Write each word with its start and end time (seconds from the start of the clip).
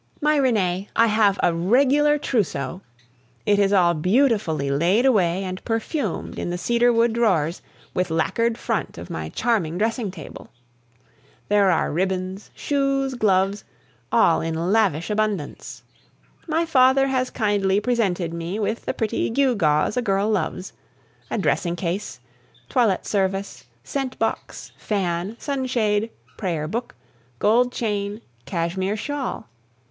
My 0.19 0.35
Renee, 0.35 0.89
I 0.95 1.05
have 1.05 1.39
a 1.43 1.53
regular 1.53 2.17
trousseau! 2.17 2.81
It 3.45 3.59
is 3.59 3.71
all 3.71 3.93
beautifully 3.93 4.71
laid 4.71 5.05
away 5.05 5.43
and 5.43 5.63
perfumed 5.63 6.39
in 6.39 6.49
the 6.49 6.57
cedar 6.57 6.91
wood 6.91 7.13
drawers 7.13 7.61
with 7.93 8.09
lacquered 8.09 8.57
front 8.57 8.97
of 8.97 9.11
my 9.11 9.29
charming 9.29 9.77
dressing 9.77 10.09
table. 10.09 10.49
There 11.49 11.69
are 11.69 11.91
ribbons, 11.91 12.49
shoes, 12.55 13.13
gloves, 13.13 13.63
all 14.11 14.41
in 14.41 14.55
lavish 14.73 15.11
abundance. 15.11 15.83
My 16.47 16.65
father 16.65 17.05
has 17.05 17.29
kindly 17.29 17.79
presented 17.79 18.33
me 18.33 18.57
with 18.57 18.85
the 18.85 18.95
pretty 18.95 19.29
gewgaws 19.29 19.97
a 19.97 20.01
girl 20.01 20.31
loves 20.31 20.73
a 21.29 21.37
dressing 21.37 21.75
case, 21.75 22.19
toilet 22.69 23.05
service, 23.05 23.65
scent 23.83 24.17
box, 24.17 24.71
fan, 24.79 25.35
sunshade, 25.39 26.09
prayer 26.37 26.67
book, 26.67 26.95
gold 27.37 27.71
chain, 27.71 28.21
cashmere 28.45 28.97
shawl. 28.97 29.47